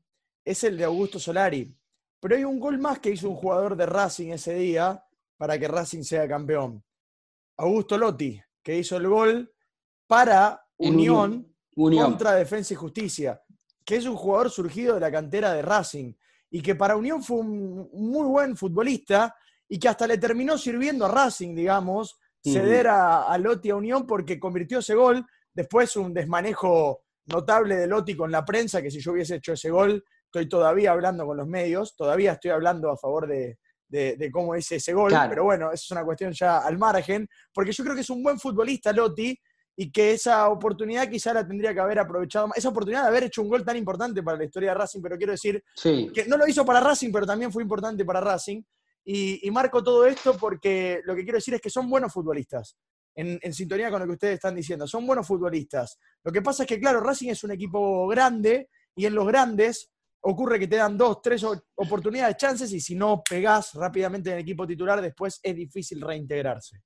[0.45, 1.75] es el de Augusto Solari.
[2.21, 5.03] Pero hay un gol más que hizo un jugador de Racing ese día
[5.37, 6.85] para que Racing sea campeón.
[7.57, 9.53] Augusto Lotti, que hizo el gol
[10.07, 13.43] para Unión, contra Defensa y Justicia,
[13.85, 16.13] que es un jugador surgido de la cantera de Racing
[16.51, 19.35] y que para Unión fue un muy buen futbolista
[19.69, 24.07] y que hasta le terminó sirviendo a Racing, digamos, ceder a, a Lotti a Unión
[24.07, 25.25] porque convirtió ese gol.
[25.53, 29.71] Después un desmanejo notable de Lotti con la prensa, que si yo hubiese hecho ese
[29.71, 33.59] gol, estoy todavía hablando con los medios, todavía estoy hablando a favor de,
[34.31, 37.83] cómo es ese gol, pero bueno, eso es una cuestión ya al margen, porque yo
[37.83, 39.37] creo que es un buen futbolista Lotti
[39.77, 42.49] y que esa oportunidad quizá la tendría que haber aprovechado.
[42.55, 45.17] Esa oportunidad de haber hecho un gol tan importante para la historia de Racing, pero
[45.17, 48.63] quiero decir que no lo hizo para Racing, pero también fue importante para Racing.
[49.05, 52.77] Y, marco todo esto porque lo que quiero decir es que son buenos futbolistas.
[53.17, 54.87] En, en, sintonía con lo que ustedes están diciendo.
[54.87, 55.99] Son buenos futbolistas.
[56.23, 59.91] Lo que pasa es que, claro, Racing es un equipo grande y en los grandes
[60.23, 64.43] ocurre que te dan dos, tres oportunidades, chances, y si no pegás rápidamente en el
[64.43, 66.81] equipo titular, después es difícil reintegrarse.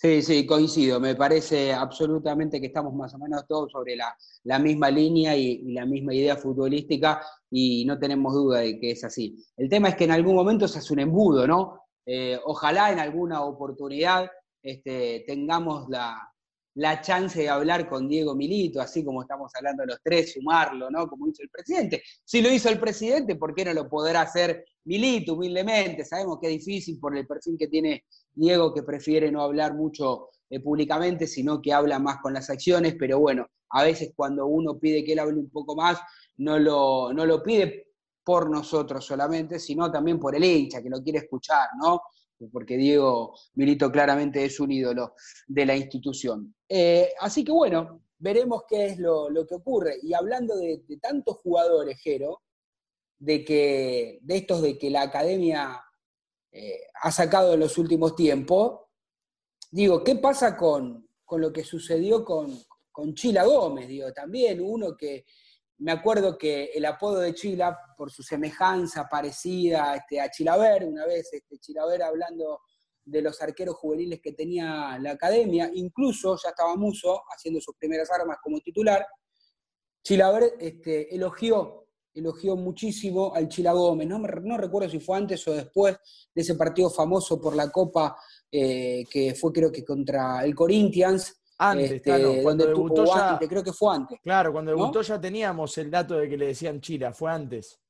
[0.00, 1.00] Sí, sí, coincido.
[1.00, 5.86] Me parece absolutamente que estamos más o menos todos sobre la, misma línea y, la
[5.86, 9.36] misma idea futbolística y no tenemos duda de que es así.
[9.56, 11.80] El tema es que en algún momento se hace un embudo, ¿no?
[12.06, 14.30] Eh, ojalá en alguna oportunidad
[14.62, 16.32] este, tengamos la,
[16.74, 21.08] la chance de hablar con Diego Milito, así como estamos hablando los tres, sumarlo, ¿no?
[21.08, 22.02] Como hizo el presidente.
[22.24, 26.04] Si lo hizo el presidente, ¿por qué no lo podrá hacer Milito humildemente?
[26.04, 30.28] Sabemos que es difícil por el perfil que tiene Diego, que prefiere no hablar mucho
[30.50, 34.78] eh, públicamente, sino que habla más con las acciones, pero bueno, a veces cuando uno
[34.78, 35.98] pide que él hable un poco más,
[36.38, 37.88] no lo, no lo pide
[38.24, 42.02] por nosotros solamente, sino también por el hincha que lo quiere escuchar, ¿no?
[42.52, 45.14] Porque Diego Milito claramente es un ídolo
[45.46, 46.54] de la institución.
[46.68, 49.96] Eh, así que bueno, veremos qué es lo, que ocurre.
[50.02, 52.42] Y hablando de, tantos jugadores, Jero,
[53.18, 55.82] de, que, de estos de que la academia
[56.52, 58.80] eh, ha sacado en los últimos tiempos,
[59.70, 62.56] digo, ¿qué pasa con, lo que sucedió con,
[62.90, 63.88] con Chila Gómez?
[63.88, 65.24] Digo, también uno que
[65.78, 71.06] me acuerdo que el apodo de Chila, por su semejanza parecida este, a Chilaver, una
[71.06, 72.60] vez este, Chilaver hablando
[73.04, 78.10] de los arqueros juveniles que tenía la academia, incluso ya estaba Muso haciendo sus primeras
[78.10, 79.06] armas como titular,
[80.02, 85.54] Chilaver este, elogió, elogió muchísimo al Chila Gómez, no, no recuerdo si fue antes o
[85.54, 85.96] después
[86.34, 88.16] de ese partido famoso por la Copa
[88.50, 93.38] eh, que fue creo que contra el Corinthians, antes, este, cuando debutó ya.
[93.38, 94.20] creo que fue antes.
[94.22, 97.80] Claro, cuando debutó ya teníamos el dato de que le decían Chila, fue antes.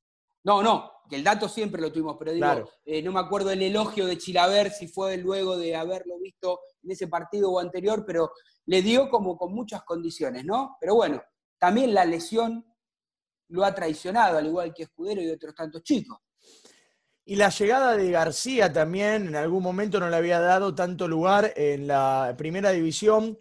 [0.43, 3.61] No, no, que el dato siempre lo tuvimos, pero digo, eh, no me acuerdo el
[3.61, 8.31] elogio de Chilaver si fue luego de haberlo visto en ese partido o anterior, pero
[8.65, 10.77] le dio como con muchas condiciones, ¿no?
[10.79, 11.21] Pero bueno,
[11.57, 12.65] también la lesión
[13.49, 16.17] lo ha traicionado, al igual que Escudero y otros tantos chicos.
[17.25, 21.53] Y la llegada de García también en algún momento no le había dado tanto lugar
[21.55, 23.37] en la primera división.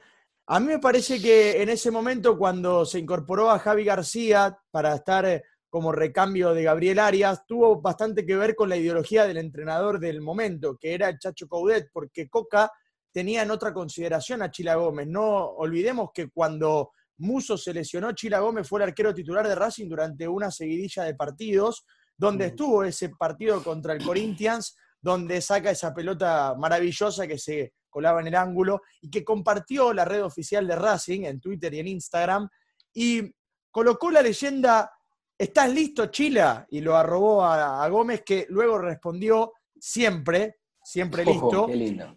[0.51, 4.95] A mí me parece que en ese momento, cuando se incorporó a Javi García para
[4.95, 9.37] estar eh, como recambio de Gabriel Arias, tuvo bastante que ver con la ideología del
[9.37, 12.73] entrenador del momento, que era el Chacho Coudet, porque Coca
[13.13, 15.07] tenía en otra consideración a Chila Gómez.
[15.07, 19.91] No olvidemos que cuando Muso se lesionó, Chila Gómez fue el arquero titular de Racing
[19.91, 21.85] durante una seguidilla de partidos,
[22.17, 24.75] donde estuvo ese partido contra el Corinthians,
[25.09, 30.05] donde saca esa pelota maravillosa que se colaba en el ángulo, y que compartió la
[30.05, 32.49] red oficial de Racing en Twitter y en Instagram,
[32.93, 33.35] y
[33.71, 34.93] colocó la leyenda,
[35.37, 36.67] ¿estás listo, Chila?
[36.71, 41.67] Y lo arrobó a, Gómez, que luego respondió siempre, siempre listo,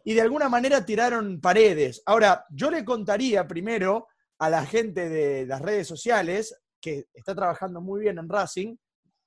[0.03, 2.03] y de alguna manera tiraron paredes.
[2.05, 4.07] Ahora, yo le contaría primero
[4.39, 8.75] a la gente de las redes sociales, que está trabajando muy bien en Racing,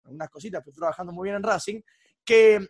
[0.05, 1.81] unas cositas, pero trabajando muy bien en Racing,
[2.25, 2.69] que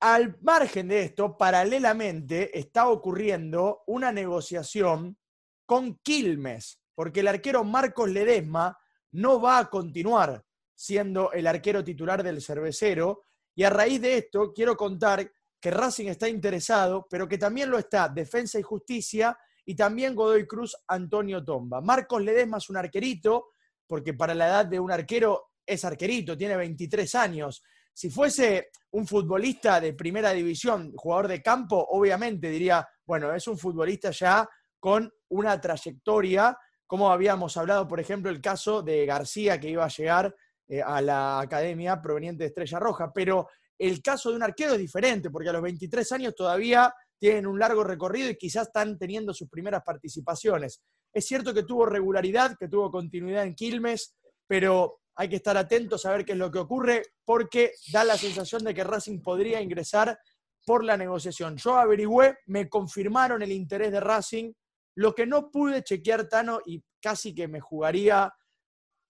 [0.00, 5.18] al margen de esto, paralelamente está ocurriendo una negociación
[5.66, 8.76] con Quilmes, porque el arquero Marcos Ledesma
[9.12, 13.26] no va a continuar siendo el arquero titular del cervecero.
[13.54, 17.78] Y a raíz de esto, quiero contar que Racing está interesado, pero que también lo
[17.78, 19.36] está Defensa y Justicia
[19.66, 21.82] y también Godoy Cruz Antonio Tomba.
[21.82, 23.50] Marcos Ledesma es un arquerito,
[23.86, 27.62] porque para la edad de un arquero es arquerito, tiene 23 años.
[27.92, 33.58] Si fuese un futbolista de primera división, jugador de campo, obviamente diría, bueno, es un
[33.58, 34.48] futbolista ya
[34.78, 39.88] con una trayectoria, como habíamos hablado, por ejemplo, el caso de García, que iba a
[39.88, 40.34] llegar
[40.68, 43.12] eh, a la academia proveniente de Estrella Roja.
[43.12, 43.48] Pero
[43.78, 47.58] el caso de un arquero es diferente, porque a los 23 años todavía tienen un
[47.58, 50.82] largo recorrido y quizás están teniendo sus primeras participaciones.
[51.12, 56.06] Es cierto que tuvo regularidad, que tuvo continuidad en Quilmes, pero hay que estar atentos
[56.06, 59.60] a ver qué es lo que ocurre, porque da la sensación de que Racing podría
[59.60, 60.18] ingresar
[60.64, 61.56] por la negociación.
[61.56, 64.52] Yo averigüé, me confirmaron el interés de Racing,
[64.96, 68.32] lo que no pude chequear Tano y casi que me jugaría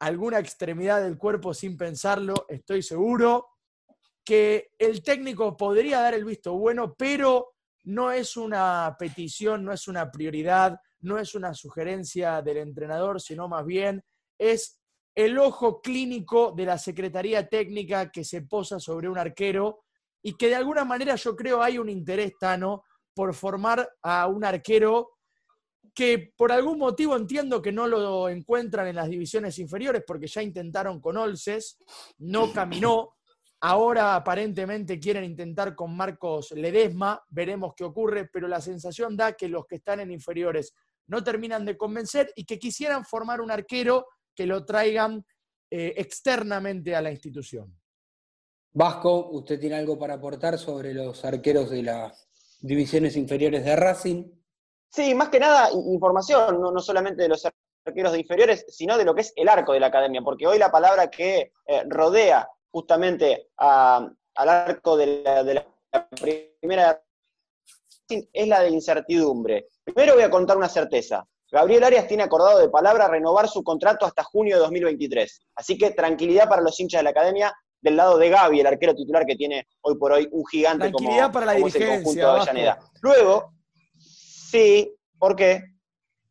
[0.00, 3.48] alguna extremidad del cuerpo sin pensarlo, estoy seguro,
[4.24, 9.88] que el técnico podría dar el visto bueno, pero no es una petición, no es
[9.88, 14.04] una prioridad, no es una sugerencia del entrenador, sino más bien
[14.38, 14.79] es
[15.14, 19.80] el ojo clínico de la Secretaría Técnica que se posa sobre un arquero
[20.22, 24.44] y que de alguna manera yo creo hay un interés, Tano, por formar a un
[24.44, 25.12] arquero
[25.94, 30.42] que por algún motivo entiendo que no lo encuentran en las divisiones inferiores porque ya
[30.42, 31.78] intentaron con Olces,
[32.18, 33.16] no caminó,
[33.60, 39.48] ahora aparentemente quieren intentar con Marcos Ledesma, veremos qué ocurre, pero la sensación da que
[39.48, 40.74] los que están en inferiores
[41.08, 45.24] no terminan de convencer y que quisieran formar un arquero que lo traigan
[45.70, 47.74] eh, externamente a la institución.
[48.72, 52.28] Vasco, ¿usted tiene algo para aportar sobre los arqueros de las
[52.60, 54.30] divisiones inferiores de Racing?
[54.88, 57.46] Sí, más que nada información, no, solamente de los
[57.84, 60.58] arqueros de inferiores, sino de lo que es el arco de la academia, porque hoy
[60.58, 67.02] la palabra que eh, rodea justamente al arco de la, de la primera
[68.10, 69.68] es la de incertidumbre.
[69.84, 71.26] Primero voy a contar una certeza.
[71.50, 75.40] Gabriel Arias tiene acordado de palabra renovar su contrato hasta junio de 2023.
[75.56, 78.94] Así que tranquilidad para los hinchas de la academia del lado de Gaby, el arquero
[78.94, 82.78] titular que tiene hoy por hoy un gigante como, para la conjunto de Avellaneda.
[83.00, 83.54] Luego,
[83.98, 85.64] sí, ¿por qué?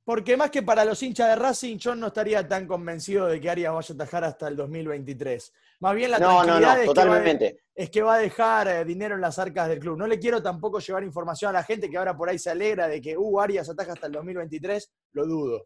[0.09, 3.47] porque más que para los hinchas de Racing, yo no estaría tan convencido de que
[3.47, 5.53] Arias vaya a atajar hasta el 2023.
[5.79, 7.59] Más bien la No, no, tranquilidad no, es, que va, totalmente.
[7.73, 9.97] es que va a dejar eh, dinero en las arcas del club.
[9.97, 12.87] No le quiero tampoco llevar información a la gente que ahora por ahí se alegra
[12.87, 14.91] de que, uh, Arias ataja hasta el 2023.
[15.13, 15.65] Lo dudo.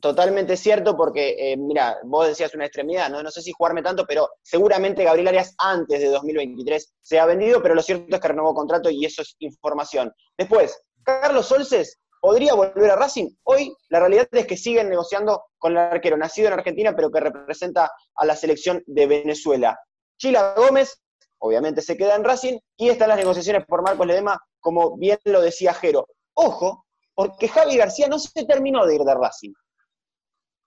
[0.00, 3.22] Totalmente cierto, porque, eh, mira, vos decías una extremidad, ¿no?
[3.22, 7.60] no sé si jugarme tanto, pero seguramente Gabriel Arias antes de 2023 se ha vendido,
[7.60, 10.10] pero lo cierto es que renovó contrato y eso es información.
[10.38, 13.30] Después, Carlos Solces podría volver a Racing.
[13.44, 17.20] Hoy la realidad es que siguen negociando con el arquero, nacido en Argentina, pero que
[17.20, 19.78] representa a la selección de Venezuela.
[20.18, 21.02] Chila Gómez,
[21.38, 25.40] obviamente se queda en Racing, y están las negociaciones por Marcos Ledema, como bien lo
[25.40, 26.06] decía Jero.
[26.34, 29.52] Ojo, porque Javi García no se terminó de ir de Racing.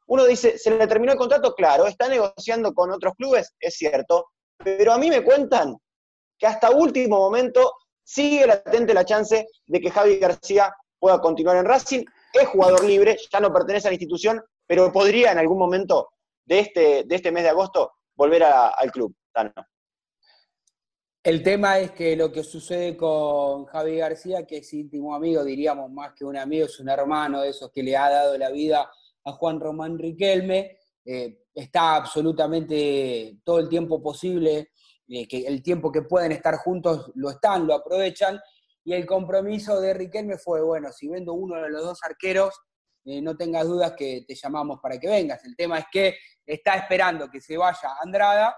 [0.07, 1.55] Uno dice, ¿se le terminó el contrato?
[1.55, 4.27] Claro, está negociando con otros clubes, es cierto,
[4.57, 5.77] pero a mí me cuentan
[6.37, 7.73] que hasta último momento
[8.03, 10.73] sigue latente la chance de que Javi García
[11.03, 12.05] pueda continuar en Racing.
[12.31, 16.11] Es jugador libre, ya no pertenece a la institución, pero podría en algún momento
[16.45, 19.13] de este, de este mes de agosto volver al club.
[21.21, 25.91] El tema es que lo que sucede con Javi García, que es íntimo amigo, diríamos
[25.91, 28.89] más que un amigo, es un hermano de esos que le ha dado la vida
[29.25, 34.69] a Juan Román Riquelme, eh, está absolutamente todo el tiempo posible,
[35.09, 38.39] eh, que el tiempo que pueden estar juntos lo están, lo aprovechan,
[38.83, 42.53] y el compromiso de Riquelme fue, bueno, si vendo uno de los dos arqueros,
[43.05, 45.43] eh, no tengas dudas que te llamamos para que vengas.
[45.45, 46.15] El tema es que
[46.45, 48.55] está esperando que se vaya Andrada,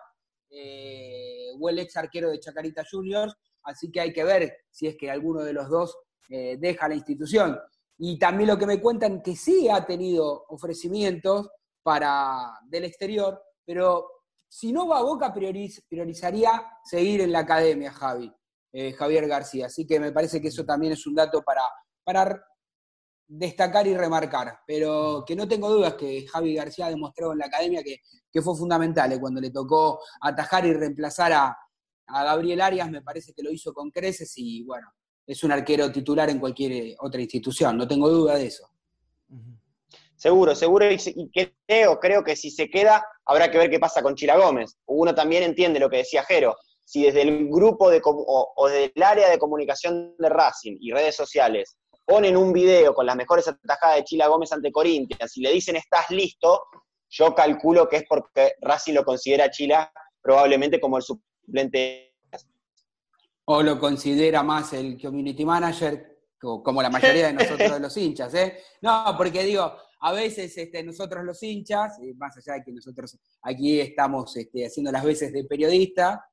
[0.49, 4.95] eh, o el ex arquero de Chacarita Juniors, así que hay que ver si es
[4.95, 5.97] que alguno de los dos
[6.29, 7.59] eh, deja la institución.
[7.97, 11.49] Y también lo que me cuentan que sí ha tenido ofrecimientos
[11.81, 14.09] para del exterior, pero
[14.47, 18.31] si no va a Boca prioriz- priorizaría seguir en la academia, Javi,
[18.77, 19.67] eh, Javier García.
[19.67, 21.61] Así que me parece que eso también es un dato para,
[22.03, 22.45] para
[23.25, 24.59] destacar y remarcar.
[24.67, 28.01] Pero que no tengo dudas que Javi García ha demostrado en la academia que,
[28.31, 31.57] que fue fundamental eh, cuando le tocó atajar y reemplazar a,
[32.07, 34.91] a Gabriel Arias, me parece que lo hizo con creces y bueno,
[35.25, 38.69] es un arquero titular en cualquier eh, otra institución, no tengo duda de eso.
[40.17, 41.29] Seguro, seguro, y, y
[41.67, 44.77] creo, creo que si se queda, habrá que ver qué pasa con Chila Gómez.
[44.85, 46.55] Uno también entiende lo que decía Jero.
[46.85, 50.91] Si desde el grupo de, o, o desde el área de comunicación de Racing y
[50.91, 55.41] redes sociales ponen un video con las mejores atajadas de Chila Gómez ante Corinthians y
[55.41, 56.61] le dicen estás listo,
[57.09, 62.13] yo calculo que es porque Racing lo considera a Chila probablemente como el suplente.
[63.45, 67.95] O lo considera más el community manager, co- como la mayoría de nosotros de los
[67.97, 68.57] hinchas, ¿eh?
[68.81, 73.17] No, porque digo, a veces este, nosotros los hinchas, eh, más allá de que nosotros
[73.43, 76.23] aquí estamos este, haciendo las veces de periodista,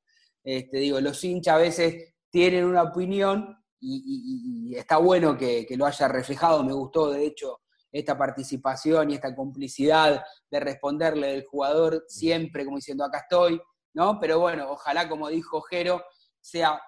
[0.44, 6.08] este, digo, los hinchas a veces tienen una opinión y, está bueno que, lo haya
[6.08, 6.62] reflejado.
[6.64, 12.76] Me gustó, de hecho, esta participación y esta complicidad de responderle del jugador siempre como
[12.76, 13.60] diciendo acá estoy,
[13.94, 14.18] ¿no?
[14.18, 16.02] Pero bueno, ojalá, como dijo Jero,
[16.40, 16.80] sea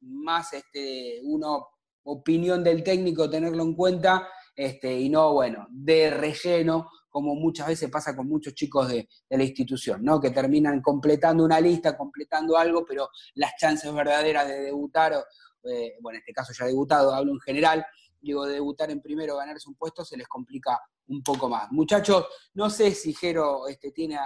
[0.00, 1.68] más este, uno
[2.04, 7.90] opinión del técnico tenerlo en cuenta este, y no, bueno, de relleno, como muchas veces
[7.90, 10.18] pasa con muchos chicos de, la institución, ¿no?
[10.18, 16.16] Que terminan completando una lista, completando algo, pero las chances verdaderas de debutar, eh, bueno,
[16.16, 17.84] en este caso ya debutado, hablo en general,
[18.18, 21.70] digo, de debutar en primero, ganarse un puesto, se les complica un poco más.
[21.70, 24.18] Muchachos, no sé si Jero este, tiene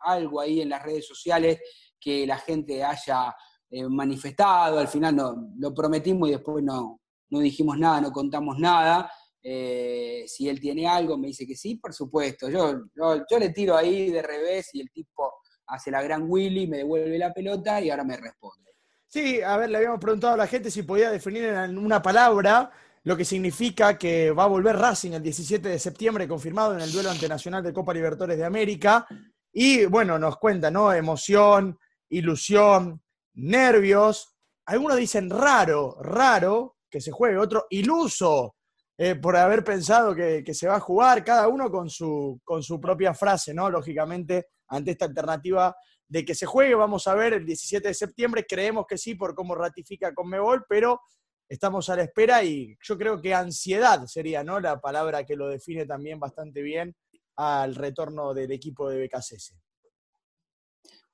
[0.00, 1.60] algo ahí en las redes sociales
[2.00, 3.34] que la gente haya
[3.70, 8.58] eh, manifestado, al final no, lo prometimos y después no, no dijimos nada, no contamos
[8.58, 9.10] nada.
[9.46, 12.48] Eh, si él tiene algo, me dice que sí, por supuesto.
[12.48, 15.34] Yo, yo, le tiro ahí de revés y el tipo
[15.66, 18.72] hace la gran Willy, me devuelve la pelota y ahora me responde.
[19.06, 22.70] Sí, a ver, le habíamos preguntado a la gente si podía definir en una palabra
[23.02, 26.90] lo que significa que va a volver Racing el 17 de septiembre, confirmado en el
[26.90, 29.06] duelo ante Nacional de Copa Libertadores de América.
[29.52, 30.90] Y bueno, nos cuenta, ¿no?
[30.90, 31.78] Emoción,
[32.08, 33.02] ilusión,
[33.34, 34.34] nervios.
[34.64, 38.56] Algunos dicen raro, raro que se juegue, otro iluso
[38.96, 42.80] eh, por haber pensado que, se va a jugar, cada uno con su, con su
[42.80, 43.68] propia frase, ¿no?
[43.68, 45.74] Lógicamente, ante esta alternativa
[46.06, 49.34] de que se juegue, vamos a ver el 17 de septiembre, creemos que sí por
[49.34, 51.00] cómo ratifica Conmebol, pero
[51.48, 54.60] estamos a la espera y yo creo que ansiedad sería ¿no?
[54.60, 56.94] la palabra que lo define también bastante bien
[57.36, 59.56] al retorno del equipo de BKCS.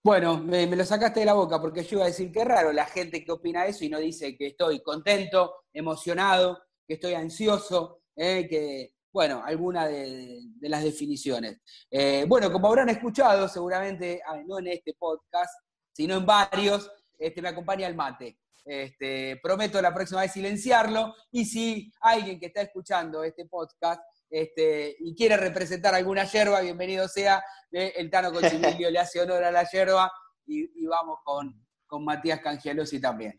[0.02, 2.72] Bueno, me, me lo sacaste de la boca porque yo iba a decir que raro
[2.72, 6.58] la gente que opina eso y no dice que estoy contento, emocionado,
[6.90, 11.60] que estoy ansioso, eh, que, bueno, alguna de, las definiciones.
[11.88, 15.54] Eh, bueno, como habrán escuchado, seguramente, ah, no en este podcast,
[15.92, 18.40] sino en varios, este, me acompaña el mate.
[18.64, 21.14] Este, prometo la próxima vez silenciarlo.
[21.30, 27.06] Y si alguien que está escuchando este podcast este, y quiere representar alguna yerba, bienvenido
[27.06, 27.40] sea.
[27.70, 30.10] Eh, el Tano Cochimilio le hace honor a la yerba
[30.44, 31.54] y, vamos con,
[31.86, 33.38] con Matías Cangialosi también.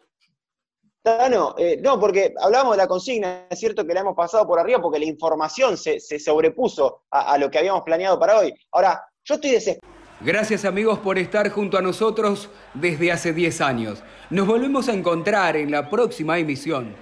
[1.04, 4.60] Tano, eh, no, porque hablamos de la consigna, es cierto que la hemos pasado por
[4.60, 8.54] arriba porque la información se, sobrepuso a, a, lo que habíamos planeado para hoy.
[8.72, 10.02] Ahora, yo estoy desesperado.
[10.24, 14.04] Gracias amigos por estar junto a nosotros desde hace 10 años.
[14.30, 16.96] Nos volvemos a encontrar en la próxima emisión.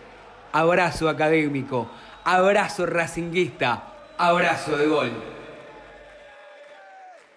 [0.54, 1.90] Abrazo académico,
[2.24, 5.39] abrazo racinguista, abrazo de gol.